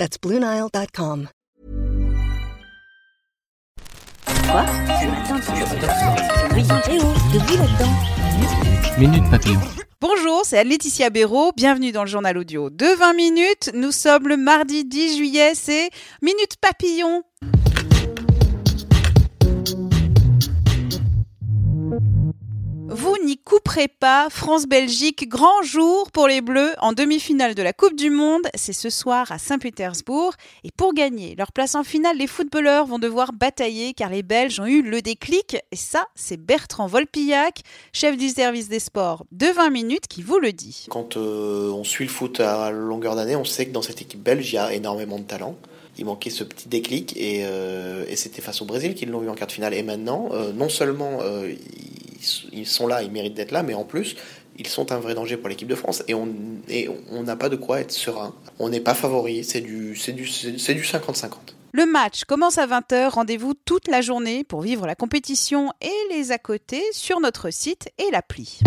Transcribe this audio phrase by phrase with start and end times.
[0.00, 1.28] That's BlueNile.com.
[4.24, 4.64] Quoi?
[4.98, 5.52] Ce matin, tu
[6.54, 8.98] Oui, de bruit là-dedans.
[8.98, 9.60] Minute Papillon.
[10.00, 11.52] Bonjour, c'est Laetitia Béraud.
[11.54, 13.70] Bienvenue dans le journal audio de 20 minutes.
[13.74, 15.90] Nous sommes le mardi 10 juillet, c'est
[16.22, 17.22] Minute Papillon.
[23.88, 24.28] Pas.
[24.30, 28.42] France-Belgique, grand jour pour les Bleus en demi-finale de la Coupe du Monde.
[28.54, 30.34] C'est ce soir à Saint-Pétersbourg.
[30.64, 34.60] Et pour gagner leur place en finale, les footballeurs vont devoir batailler car les Belges
[34.60, 35.56] ont eu le déclic.
[35.72, 37.60] Et ça, c'est Bertrand Volpillac,
[37.92, 40.86] chef du service des sports de 20 minutes, qui vous le dit.
[40.90, 44.22] Quand euh, on suit le foot à longueur d'année, on sait que dans cette équipe
[44.22, 45.56] belge, il y a énormément de talent.
[45.98, 49.34] Il manquait ce petit déclic et, euh, c'était face au Brésil qu'ils l'ont eu en
[49.34, 49.74] quart de finale.
[49.74, 51.20] Et maintenant, euh, non seulement
[52.52, 54.16] ils, sont là, ils méritent d'être là, mais en plus,
[54.56, 57.80] ils sont un vrai danger pour l'équipe de France et on n'a pas de quoi
[57.80, 58.34] être serein.
[58.58, 61.30] On n'est pas favori, c'est du c'est du 50-50.
[61.72, 63.10] Le match commence à 20h.
[63.10, 67.90] Rendez-vous toute la journée pour vivre la compétition et les à côté sur notre site
[67.98, 68.58] et l'appli.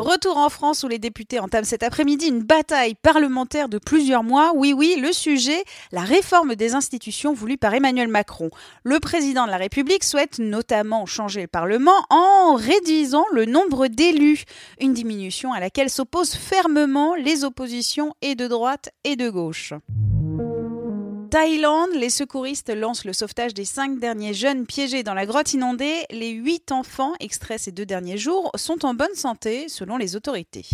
[0.00, 4.52] Retour en France où les députés entament cet après-midi une bataille parlementaire de plusieurs mois.
[4.54, 5.62] Oui, oui, le sujet,
[5.92, 8.48] la réforme des institutions voulue par Emmanuel Macron.
[8.82, 14.44] Le président de la République souhaite notamment changer le Parlement en réduisant le nombre d'élus.
[14.80, 19.74] Une diminution à laquelle s'opposent fermement les oppositions et de droite et de gauche.
[21.30, 26.04] Thaïlande, les secouristes lancent le sauvetage des cinq derniers jeunes piégés dans la grotte inondée.
[26.10, 30.66] Les huit enfants extraits ces deux derniers jours sont en bonne santé, selon les autorités.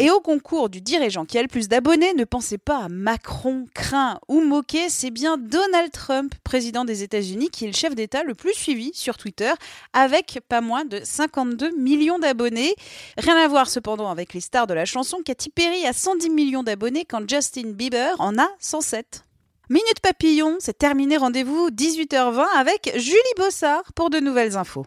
[0.00, 3.64] Et au concours du dirigeant qui a le plus d'abonnés, ne pensez pas à Macron,
[3.74, 8.22] craint ou moqué, c'est bien Donald Trump, président des États-Unis, qui est le chef d'État
[8.22, 9.50] le plus suivi sur Twitter,
[9.92, 12.76] avec pas moins de 52 millions d'abonnés.
[13.16, 16.62] Rien à voir cependant avec les stars de la chanson, Katy Perry a 110 millions
[16.62, 19.24] d'abonnés quand Justin Bieber en a 107.
[19.68, 21.16] Minute Papillon, c'est terminé.
[21.16, 24.86] Rendez-vous 18h20 avec Julie Bossard pour de nouvelles infos.